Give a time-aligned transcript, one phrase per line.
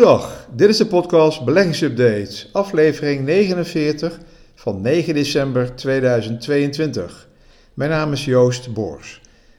[0.00, 4.18] Goedendag, dit is de podcast Beleggingsupdate, aflevering 49
[4.54, 7.28] van 9 december 2022.
[7.74, 8.68] Mijn naam is Joost.
[8.74, 8.98] Nou,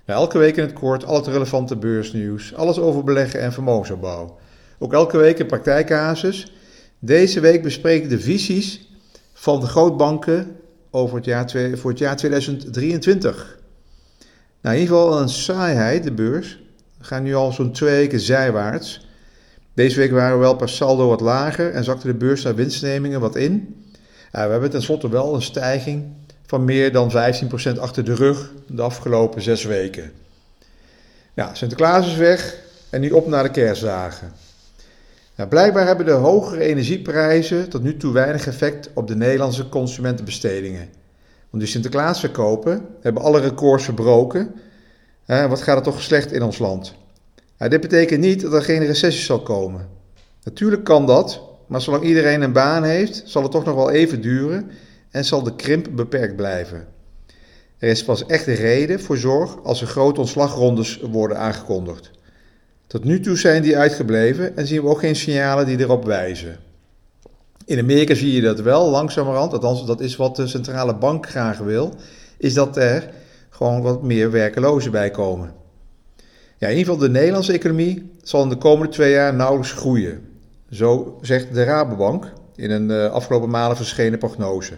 [0.05, 4.37] elke week in het kort al het relevante beursnieuws, alles over beleggen en vermogensopbouw.
[4.79, 6.53] Ook elke week een praktijkcasus.
[6.99, 8.89] Deze week bespreken de visies
[9.33, 10.55] van de grootbanken
[10.91, 13.59] over het jaar, voor het jaar 2023.
[14.61, 16.59] Nou, in ieder geval een saaiheid, de beurs.
[16.97, 19.09] We gaan nu al zo'n twee weken zijwaarts.
[19.73, 23.19] Deze week waren we wel per saldo wat lager en zakte de beurs naar winstnemingen
[23.19, 23.83] wat in.
[24.31, 26.05] we hebben tenslotte wel een stijging
[26.45, 27.11] van meer dan
[27.75, 30.11] 15% achter de rug de afgelopen zes weken.
[31.33, 32.55] Ja, Sinterklaas is weg
[32.89, 34.31] en nu op naar de kerstdagen.
[35.49, 40.89] Blijkbaar hebben de hogere energieprijzen tot nu toe weinig effect op de Nederlandse consumentenbestedingen.
[41.49, 44.53] Want de Sinterklaasverkopen hebben alle records verbroken.
[45.25, 46.95] wat gaat er toch slecht in ons land?
[47.61, 49.87] Nou, dit betekent niet dat er geen recessie zal komen.
[50.43, 54.21] Natuurlijk kan dat, maar zolang iedereen een baan heeft, zal het toch nog wel even
[54.21, 54.71] duren
[55.11, 56.87] en zal de krimp beperkt blijven.
[57.77, 62.11] Er is pas echt reden voor zorg als er grote ontslagrondes worden aangekondigd.
[62.87, 66.57] Tot nu toe zijn die uitgebleven en zien we ook geen signalen die erop wijzen.
[67.65, 71.57] In Amerika zie je dat wel langzamerhand, althans dat is wat de centrale bank graag
[71.57, 71.93] wil,
[72.37, 73.09] is dat er
[73.49, 75.59] gewoon wat meer werkelozen bij komen.
[76.61, 80.21] Ja, in ieder geval de Nederlandse economie zal in de komende twee jaar nauwelijks groeien.
[80.69, 84.73] Zo zegt de Rabobank in een uh, afgelopen maanden verschenen prognose.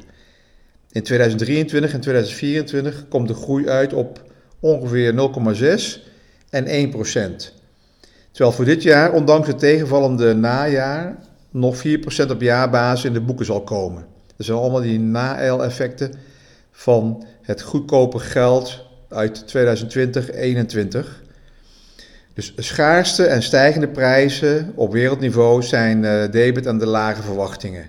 [0.92, 4.22] In 2023 en 2024 komt de groei uit op
[4.59, 6.12] ongeveer 0,6
[6.50, 7.53] en 1 procent.
[8.31, 11.18] Terwijl voor dit jaar, ondanks het tegenvallende najaar,
[11.52, 14.06] nog 4% op jaarbasis in de boeken zal komen.
[14.36, 16.14] Dat zijn allemaal die na-effecten
[16.72, 21.22] van het goedkope geld uit 2020-21.
[22.34, 27.86] Dus schaarste en stijgende prijzen op wereldniveau zijn uh, debet aan de lage verwachtingen.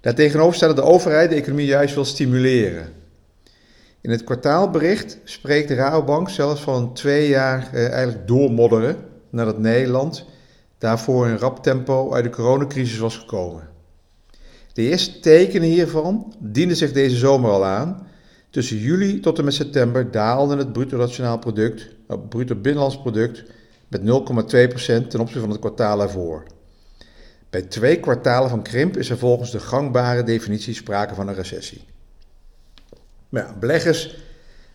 [0.00, 2.88] Daartegenover staat dat de overheid de economie juist wil stimuleren.
[4.00, 8.96] In het kwartaalbericht spreekt de Rabobank zelfs van een twee jaar uh, eigenlijk doormodderen
[9.30, 10.24] nadat Nederland
[10.78, 13.68] daarvoor in rap tempo uit de coronacrisis was gekomen.
[14.72, 18.06] De eerste tekenen hiervan dienden zich deze zomer al aan.
[18.50, 23.44] Tussen juli tot en met september daalde het bruto nationaal product, nou, bruto binnenlands product,
[23.88, 24.06] met 0,2%
[25.08, 26.42] ten opzichte van het kwartaal ervoor.
[27.50, 31.84] Bij twee kwartalen van krimp is er volgens de gangbare definitie sprake van een recessie.
[33.28, 34.16] Maar beleggers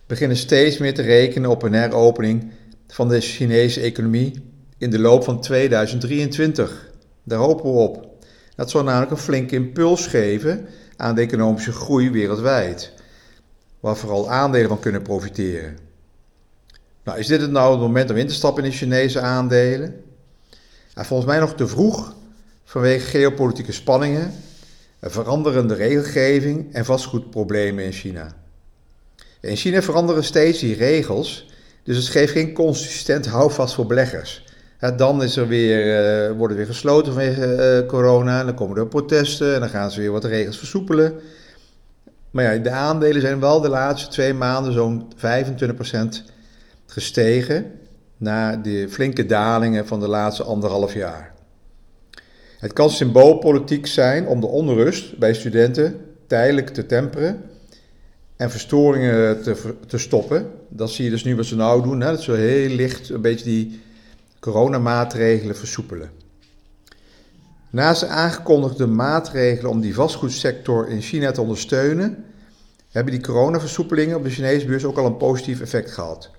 [0.07, 2.51] beginnen steeds meer te rekenen op een heropening
[2.87, 6.91] van de Chinese economie in de loop van 2023.
[7.23, 8.07] Daar hopen we op.
[8.55, 10.67] Dat zal namelijk een flinke impuls geven
[10.97, 12.93] aan de economische groei wereldwijd,
[13.79, 15.82] waar vooral aandelen van kunnen profiteren.
[17.03, 20.01] Nou, is dit het nou het moment om in te stappen in de Chinese aandelen?
[20.95, 22.15] volgens mij nog te vroeg
[22.63, 24.33] vanwege geopolitieke spanningen,
[25.01, 28.35] veranderende regelgeving en vastgoedproblemen in China.
[29.39, 31.49] In China veranderen steeds die regels,
[31.83, 34.45] dus het geeft geen consistent houvast voor beleggers.
[34.97, 39.53] dan is er weer, uh, worden weer gesloten vanwege uh, corona, dan komen er protesten
[39.53, 41.13] en dan gaan ze weer wat regels versoepelen.
[42.31, 46.32] Maar ja, de aandelen zijn wel de laatste twee maanden zo'n 25%
[46.93, 47.71] gestegen
[48.17, 51.33] na de flinke dalingen van de laatste anderhalf jaar.
[52.57, 57.41] Het kan symboolpolitiek zijn om de onrust bij studenten tijdelijk te temperen
[58.35, 60.51] en verstoringen te, te stoppen.
[60.69, 62.01] Dat zie je dus nu wat ze nou doen.
[62.01, 62.11] Hè?
[62.11, 63.81] Dat ze heel licht een beetje die
[64.39, 66.09] coronamaatregelen versoepelen.
[67.69, 72.25] Naast de aangekondigde maatregelen om die vastgoedsector in China te ondersteunen,
[72.91, 76.31] hebben die coronaversoepelingen op de Chinese beurs ook al een positief effect gehad.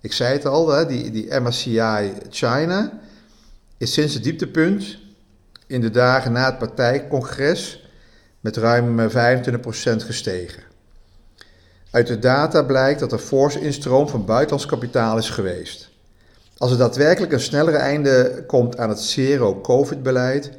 [0.00, 3.00] Ik zei het al, hè, die, die MSCI China
[3.78, 4.98] is sinds het dieptepunt
[5.66, 7.88] in de dagen na het partijcongres
[8.40, 9.12] met ruim 25%
[9.96, 10.62] gestegen.
[11.90, 15.88] Uit de data blijkt dat er forse instroom van buitenlands kapitaal is geweest.
[16.56, 20.50] Als er daadwerkelijk een snellere einde komt aan het zero-covid-beleid,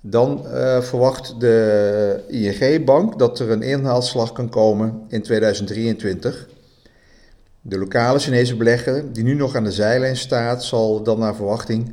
[0.00, 6.48] dan uh, verwacht de ING-bank dat er een inhaalslag kan komen in 2023
[7.66, 11.92] de lokale Chinese belegger, die nu nog aan de zijlijn staat, zal dan naar verwachting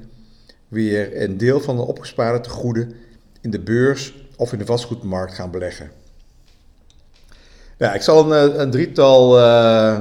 [0.67, 2.93] weer een deel van de opgespaarde tegoeden
[3.41, 5.91] in de beurs of in de vastgoedmarkt gaan beleggen.
[7.77, 9.99] Ja, ik zal een, een drietal uh,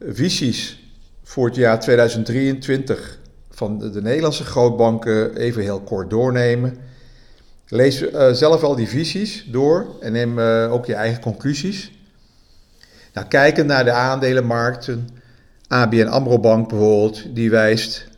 [0.00, 0.88] visies
[1.22, 3.18] voor het jaar 2023
[3.50, 6.76] van de, de, Nederlandse grootbanken even heel kort doornemen.
[7.68, 10.38] Lees uh, zelf al die visies door en neem
[10.70, 11.92] ook je eigen conclusies.
[13.14, 15.08] Nou, kijken naar de aandelenmarkten,
[15.68, 18.08] ABN AMRO Bank bijvoorbeeld, die wijst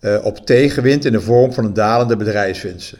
[0.00, 2.98] uh, op tegenwind in de vorm van een dalende bedrijfswinsten.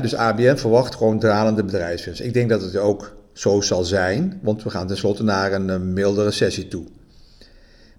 [0.00, 2.26] Dus ABN verwacht gewoon dalende bedrijfswinsten.
[2.26, 5.92] Ik denk dat het ook zo zal zijn, want we gaan tenslotte naar een, een
[5.92, 6.84] milde recessie toe.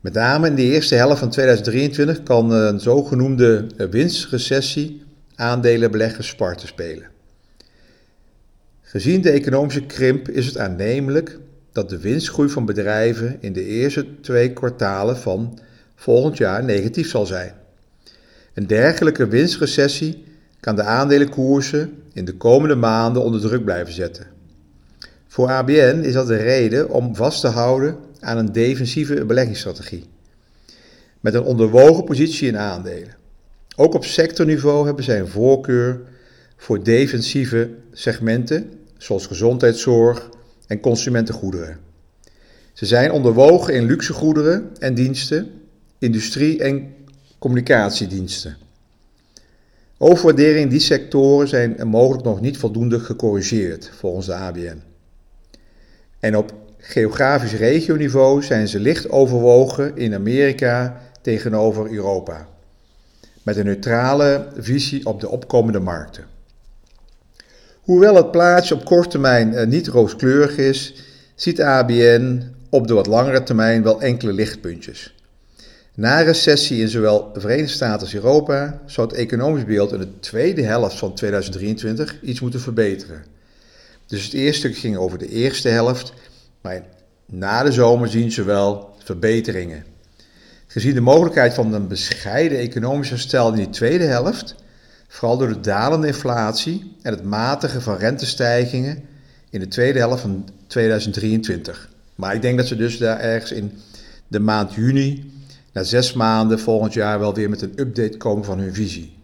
[0.02, 5.04] Met name in de eerste helft van 2023 kan een zogenoemde winstrecessie
[5.36, 7.08] aandelenbeleggers sparten spelen.
[8.82, 11.40] Gezien de economische krimp is het aannemelijk
[11.76, 15.60] dat de winstgroei van bedrijven in de eerste twee kwartalen van
[15.96, 17.54] volgend jaar negatief zal zijn.
[18.54, 20.24] Een dergelijke winstrecessie
[20.60, 24.26] kan de aandelenkoersen in de komende maanden onder druk blijven zetten.
[25.28, 30.04] Voor ABN is dat de reden om vast te houden aan een defensieve beleggingsstrategie.
[31.20, 33.16] Met een onderwogen positie in aandelen.
[33.76, 36.02] Ook op sectorniveau hebben zij een voorkeur
[36.58, 40.30] voor defensieve segmenten, zoals gezondheidszorg
[40.68, 41.80] en consumentengoederen.
[42.74, 45.52] Ze zijn onderwogen in luxegoederen en diensten,
[46.00, 46.94] industrie- en
[47.40, 48.58] communicatiediensten.
[49.98, 54.82] Overwaarderingen in die sectoren zijn mogelijk nog niet voldoende gecorrigeerd, volgens de ABN.
[56.20, 62.48] En op geografisch regioniveau zijn ze licht overwogen in Amerika tegenover Europa,
[63.44, 66.35] met een neutrale visie op de opkomende markten.
[67.86, 70.94] Hoewel het plaatje op korte termijn eh, niet rooskleurig is,
[71.36, 75.16] ziet ABN op de wat langere termijn wel enkele lichtpuntjes.
[75.94, 80.20] Na recessie in zowel de Verenigde Staten als Europa zou het economisch beeld in de
[80.20, 83.24] tweede helft van 2023 iets moeten verbeteren.
[84.08, 86.14] Dus het eerste stuk ging over de eerste helft,
[86.62, 86.84] maar
[87.26, 89.86] na de zomer zien ze wel verbeteringen.
[90.68, 94.56] Gezien de mogelijkheid van een bescheiden economisch herstel in die tweede helft,
[95.16, 99.04] vooral door de dalende inflatie en het matigen van rentestijgingen
[99.50, 101.90] in de tweede helft van 2023.
[102.16, 103.72] Maar ik denk dat ze dus daar ergens in
[104.28, 105.32] de maand juni,
[105.74, 109.18] na zes maanden volgend jaar, wel weer met een update komen van hun visie.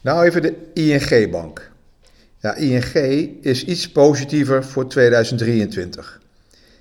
[0.00, 1.70] Nou even de ING-bank.
[2.40, 2.94] Ja, ING
[3.40, 6.20] is iets positiever voor 2023.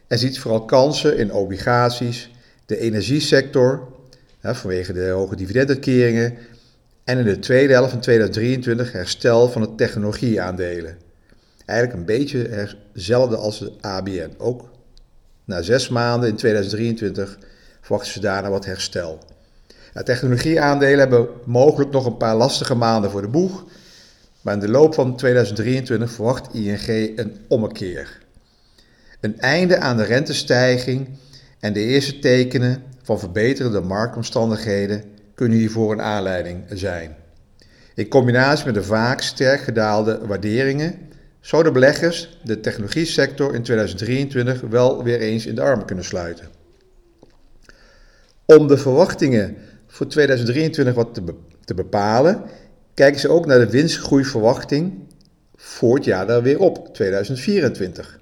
[0.07, 2.31] Er ziet vooral kansen in obligaties,
[2.65, 3.87] de energiesector,
[4.41, 6.37] vanwege de hoge dividenduitkeringen,
[7.03, 10.97] en in de tweede helft van 2023 herstel van de technologieaandelen.
[11.65, 14.33] Eigenlijk een beetje hetzelfde als de ABN.
[14.37, 14.69] Ook
[15.45, 17.37] na zes maanden in 2023
[17.81, 19.19] verwachten ze daarna wat herstel.
[20.03, 23.65] Technologieaandelen hebben mogelijk nog een paar lastige maanden voor de boeg.
[24.41, 26.87] Maar in de loop van 2023 verwacht ING
[27.17, 28.19] een ommekeer.
[29.19, 31.09] Een einde aan de rentestijging
[31.59, 35.03] en de eerste tekenen van verbeterde marktomstandigheden
[35.41, 37.15] kunnen hiervoor een aanleiding zijn.
[37.95, 40.95] In combinatie met de vaak sterk gedaalde waarderingen
[41.39, 46.47] zouden beleggers de technologie-sector in 2023 wel weer eens in de armen kunnen sluiten.
[48.45, 49.55] Om de verwachtingen
[49.87, 51.23] voor 2023 wat te,
[51.63, 52.43] te bepalen,
[52.93, 54.93] kijken ze ook naar de winstgroeiverwachting
[55.55, 58.19] voor het jaar daar weer op, 2024.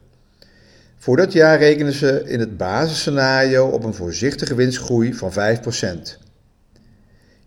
[0.97, 6.28] Voor dat jaar rekenen ze in het basisscenario op een voorzichtige winstgroei van 5%.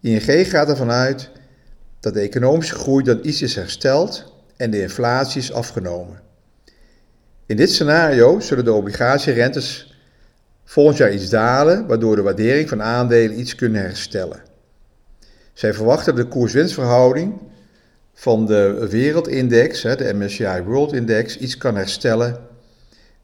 [0.03, 1.31] ING gaat ervan uit
[2.01, 6.21] dat de economische groei dan iets is hersteld en de inflatie is afgenomen.
[7.47, 9.97] In dit scenario zullen de obligatierentes
[10.65, 14.43] volgend jaar iets dalen, waardoor de waardering van aandelen iets kunnen herstellen.
[15.53, 17.41] Zij verwachten de koers-winstverhouding
[18.15, 22.41] van de wereldindex, de MSCI World Index, iets kan herstellen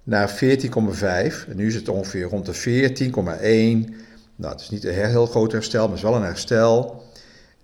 [0.03, 1.49] naar 14,5.
[1.49, 4.08] En nu is het ongeveer rond de 14,1.
[4.39, 7.03] Nou, het is niet een heel groot herstel, maar het is wel een herstel.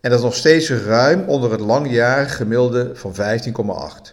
[0.01, 4.13] En dat is nog steeds ruim onder het langjarige gemiddelde van 15,8.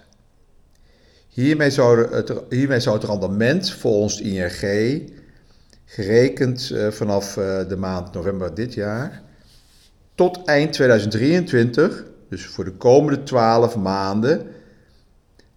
[1.27, 5.11] Hiermee zou, het, hiermee zou het rendement volgens ING,
[5.85, 9.21] gerekend uh, vanaf uh, de maand november dit jaar,
[10.15, 14.47] tot eind 2023, dus voor de komende 12 maanden,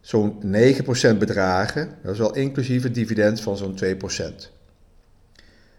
[0.00, 1.88] zo'n 9% bedragen.
[2.02, 4.53] Dat is wel inclusief het dividend van zo'n 2%.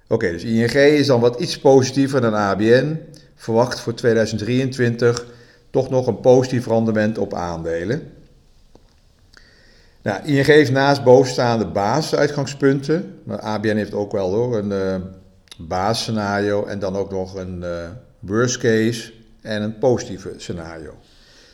[0.08, 3.00] Oké, dus ING is dan wat iets positiever dan ABN.
[3.36, 5.26] Verwacht voor 2023
[5.70, 8.12] toch nog een positief rendement op aandelen.
[10.02, 14.96] Nou, ING heeft naast bovenstaande basisuitgangspunten, maar ABN heeft ook wel hoor, een uh,
[15.58, 20.94] basisscenario en dan ook nog een uh, worst case en een positieve scenario.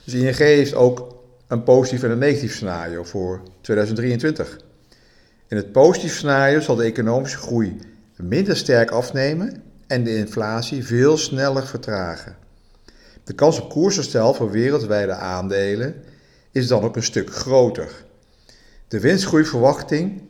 [0.03, 1.15] Dus ING heeft ook
[1.48, 4.60] een positief en een negatief scenario voor 2023.
[5.48, 7.77] In het positieve scenario zal de economische groei
[8.23, 12.35] minder sterk afnemen en de inflatie veel sneller vertragen.
[13.23, 15.95] De kans op koersherstel voor wereldwijde aandelen
[16.51, 17.89] is dan ook een stuk groter.
[18.87, 20.21] De winstgroeiverwachting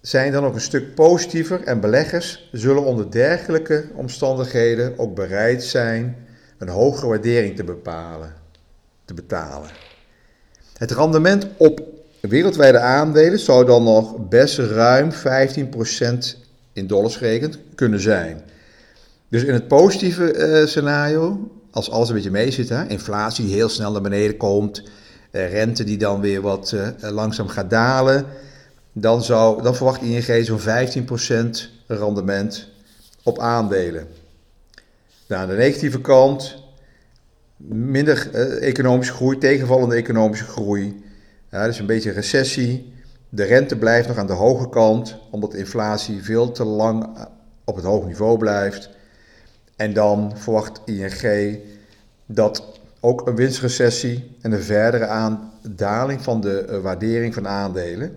[0.00, 6.16] zijn dan ook een stuk positiever en beleggers zullen onder dergelijke omstandigheden ook bereid zijn
[6.58, 8.34] een hogere waardering te, bepalen,
[9.04, 9.70] te betalen.
[10.76, 11.82] Het rendement op
[12.20, 16.39] wereldwijde aandelen zou dan nog best ruim 15%
[16.72, 18.42] in dollars gerekend kunnen zijn.
[19.28, 23.68] Dus in het positieve uh, scenario, als alles een beetje meezit, hè, inflatie die heel
[23.68, 28.26] snel naar beneden komt, uh, rente die dan weer wat uh, langzaam gaat dalen,
[28.92, 32.68] dan, zou, dan verwacht ING zo'n 15% rendement
[33.22, 34.06] op aandelen.
[35.26, 36.62] Nou, aan de negatieve kant,
[37.66, 41.02] minder economische groei, tegenvallende economische groei.
[41.50, 42.92] Dus een beetje recessie.
[43.32, 47.28] De rente blijft nog aan de hoge kant, omdat inflatie veel te lang
[47.64, 48.90] op het hoog niveau blijft.
[49.76, 51.58] En dan verwacht ING
[52.26, 58.08] dat ook een winstrecessie en een verdere daling van de uh, waardering van aandelen.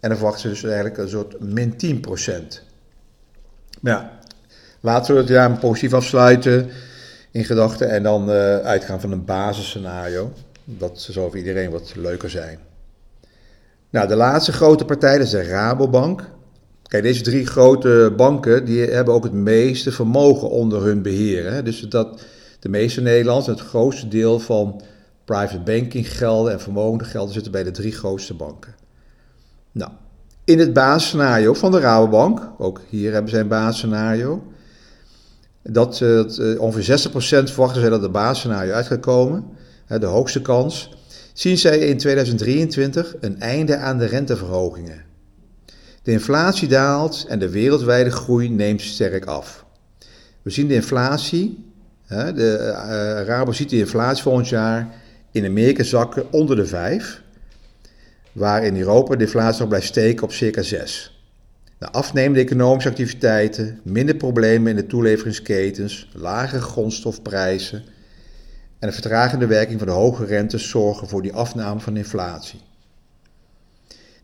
[0.00, 2.02] En dan verwachten ze dus eigenlijk een soort min
[2.54, 2.62] 10%.
[3.80, 4.18] Ja,
[4.80, 6.70] laten we het jaar positief afsluiten
[7.30, 10.32] in gedachten en dan uh, uitgaan van een basisscenario.
[10.64, 12.58] Dat zou voor iedereen wat leuker zijn.
[13.94, 16.30] Nou, de laatste grote partij is de Rabobank.
[16.82, 21.52] Kijk, deze drie grote banken die hebben ook het meeste vermogen onder hun beheer.
[21.52, 21.62] Hè?
[21.62, 22.22] Dus dat
[22.60, 24.82] de meeste Nederlanders, het grootste deel van
[25.24, 28.74] private banking gelden en vermogende gelden zitten bij de drie grootste banken.
[29.72, 29.90] Nou,
[30.44, 34.42] in het basisscenario van de Rabobank, ook hier hebben zij een basisscenario,
[35.62, 39.44] dat uh, ongeveer 60% verwachten zij dat de basisscenario uit gaat komen,
[39.86, 40.90] de hoogste kans,
[41.34, 45.04] zien zij in 2023 een einde aan de renteverhogingen.
[46.02, 49.64] De inflatie daalt en de wereldwijde groei neemt sterk af.
[50.42, 51.64] We zien de inflatie,
[52.08, 54.88] de uh, Rabo ziet de inflatie volgend jaar
[55.30, 57.22] in Amerika zakken onder de 5,
[58.32, 61.22] waar in Europa de inflatie nog blijft steken op circa 6.
[61.78, 67.84] De afnemende economische activiteiten, minder problemen in de toeleveringsketens, lagere grondstofprijzen
[68.84, 72.60] en de vertragende werking van de hoge rentes zorgen voor die afname van inflatie.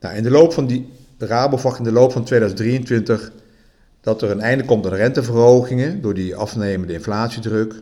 [0.01, 3.33] Nou, in de loop van die de in de loop van 2023
[4.01, 7.75] dat er een einde komt aan renteverhogingen door die afnemende inflatiedruk.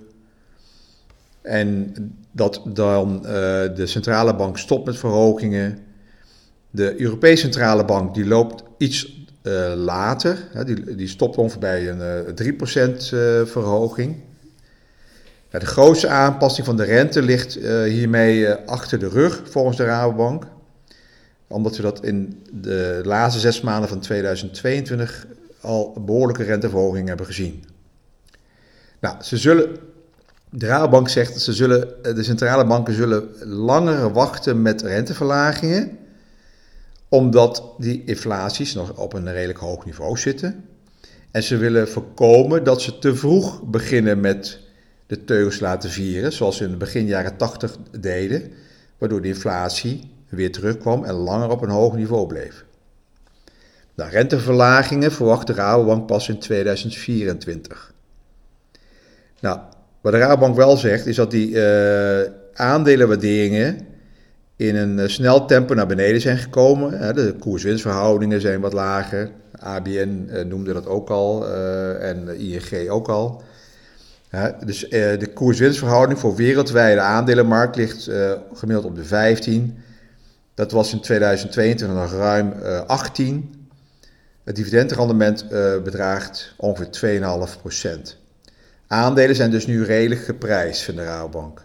[1.42, 1.94] En
[2.32, 3.30] dat dan uh,
[3.74, 5.78] de centrale bank stopt met verhogingen.
[6.70, 10.48] De Europese Centrale Bank die loopt iets uh, later.
[10.52, 14.26] Hè, die, die stopt ongeveer bij een uh, 3% verhoging.
[15.50, 20.46] De grootste aanpassing van de rente ligt hiermee achter de rug volgens de Rabobank
[21.48, 25.26] omdat we dat in de laatste zes maanden van 2022
[25.60, 27.64] al behoorlijke renteverhoging hebben gezien.
[29.00, 29.76] Nou, ze zullen,
[30.50, 35.98] de Rabobank zegt dat ze zullen, de centrale banken zullen langer wachten met renteverlagingen,
[37.08, 40.64] omdat die inflaties nog op een redelijk hoog niveau zitten.
[41.30, 44.60] En ze willen voorkomen dat ze te vroeg beginnen met
[45.08, 48.52] de teugels laten vieren, zoals ze in de begin jaren 80 deden,
[48.98, 52.64] waardoor de inflatie weer terugkwam en langer op een hoog niveau bleef.
[53.94, 57.92] De renteverlagingen verwacht de Rabobank pas in 2024.
[59.40, 59.58] Nou,
[60.00, 62.20] wat de Rabobank wel zegt, is dat die uh,
[62.54, 63.86] aandelenwaarderingen
[64.56, 67.14] in een uh, snel tempo naar beneden zijn gekomen.
[67.14, 69.30] De koers-winstverhoudingen zijn wat lager.
[69.58, 71.48] ABN uh, noemde dat ook al
[71.98, 73.42] en ING ook al.
[74.64, 78.10] Dus de koers-winstverhouding voor wereldwijde aandelenmarkt ligt
[78.54, 79.78] gemiddeld op de 15.
[80.54, 82.52] Dat was in 2022 nog ruim
[82.86, 83.50] 18.
[83.52, 83.56] Eh,
[84.44, 85.48] Het dividendrendement
[85.84, 88.16] bedraagt ongeveer 2,5%.
[88.86, 91.62] Aandelen zijn dus nu redelijk geprijsd, vindt de Rabobank.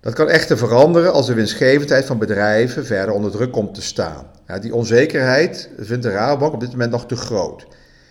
[0.00, 4.26] Dat kan echter veranderen als de winstgevendheid van bedrijven verder onder druk komt te staan.
[4.46, 7.66] Ja, die onzekerheid vindt de Rabobank op dit moment nog te groot.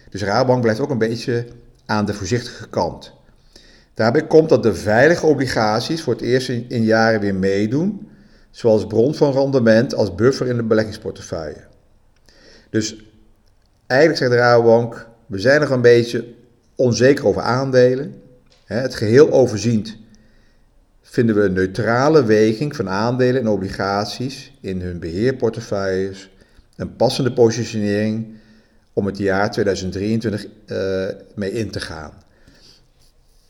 [0.10, 1.48] Dus Rabobank blijft ook een beetje
[1.88, 3.14] aan de voorzichtige kant.
[3.94, 8.10] Daarbij komt dat de veilige obligaties voor het eerst in jaren weer meedoen
[8.52, 11.66] zoals bron van rendement als buffer in de beleggingsportefeuille.
[12.70, 13.06] Dus
[13.88, 16.34] eigenlijk zegt de Rabobank, we zijn nog een beetje
[16.76, 18.22] onzeker over aandelen.
[18.66, 19.98] Het geheel overziend
[21.02, 26.30] vinden we een neutrale weging van aandelen en obligaties in hun beheerportefeuilles
[26.76, 28.36] een passende positionering
[28.98, 32.12] om het jaar 2023 uh, eh, mee in te gaan.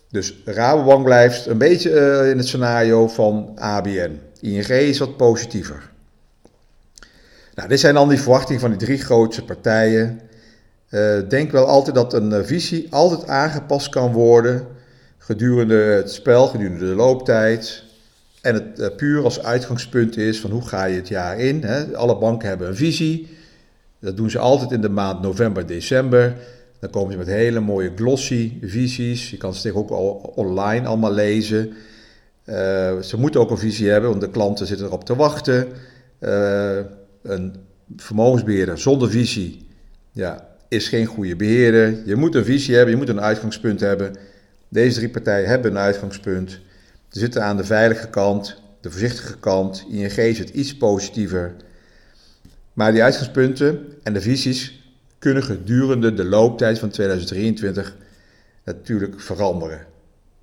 [0.09, 4.19] Dus Rabobank blijft een beetje uh, in het scenario van ABN.
[4.39, 5.89] ING is wat positiever.
[7.55, 10.19] Nou, dit zijn dan die verwachtingen van die drie grootste partijen.
[10.89, 14.67] Uh, denk wel altijd dat een eh, visie altijd aangepast kan worden
[15.17, 17.83] gedurende het spel, gedurende de looptijd.
[18.41, 21.63] En het puur als uitgangspunt is van hoe ga je het jaar in.
[21.63, 21.97] Hè?
[21.97, 23.35] Alle banken hebben een visie.
[23.99, 26.35] Dat doen ze altijd in de maand november, december.
[26.79, 29.29] Dan komen ze met hele mooie glossy visies.
[29.29, 31.73] Je kan ze ook online allemaal lezen.
[32.45, 32.55] Uh,
[33.01, 35.67] ze moeten ook een visie hebben, want de klanten zitten erop te wachten.
[36.19, 36.77] Uh,
[37.21, 37.55] een
[37.95, 39.67] vermogensbeheerder zonder visie
[40.11, 41.97] ja, is geen goede beheerder.
[42.05, 44.15] Je moet een visie hebben, je moet een uitgangspunt hebben.
[44.69, 46.59] Deze drie partijen hebben een uitgangspunt.
[47.09, 49.85] Ze zitten aan de veilige kant, de voorzichtige kant.
[49.89, 51.55] ING zit iets positiever.
[52.77, 54.83] Maar die uitgangspunten en de visies
[55.19, 57.95] kunnen gedurende de looptijd van 2023
[58.63, 59.79] natuurlijk veranderen.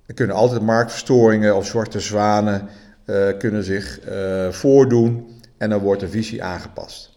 [0.05, 2.67] Er kunnen altijd marktverstoringen of zwarte zwanen
[3.05, 5.27] uh, kunnen zich uh, voordoen
[5.57, 7.11] en dan wordt de visie aangepast.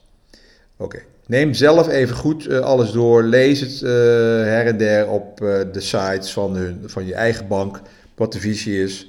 [0.76, 5.36] Oké, neem zelf even goed uh, alles door, lees het her en der op
[5.72, 7.80] de sites van, hun, van je eigen bank,
[8.14, 9.08] wat de visie is.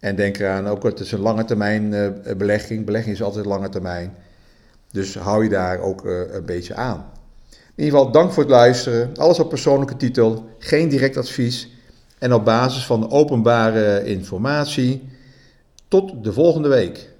[0.00, 2.84] En denk eraan, ook het is een lange termijn belegging.
[2.84, 4.14] Belegging is altijd lange termijn.
[4.94, 7.10] Dus hou je daar ook een beetje aan.
[7.50, 9.10] In ieder geval, dank voor het luisteren.
[9.16, 11.70] Alles op persoonlijke titel, geen direct advies
[12.18, 15.08] en op basis van openbare informatie.
[15.88, 17.10] Tot de volgende week.